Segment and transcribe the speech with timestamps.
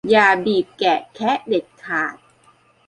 [0.09, 2.15] อย่าบีบแกะแคะเด็ดขาด